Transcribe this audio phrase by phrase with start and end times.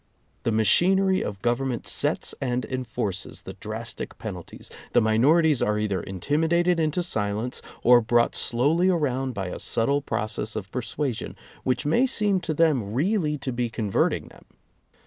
[0.41, 6.01] The machinery of government sets and enforces the drastic pen alties, the minorities are either
[6.01, 11.85] intimidated into silence, or brought slowly around by a subtle proc ess of persuasion which
[11.85, 14.45] may seem to them really to be converting them.